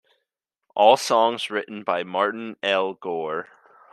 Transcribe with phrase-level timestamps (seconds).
[0.73, 2.95] All songs written by Martin L.
[2.95, 3.49] Gore.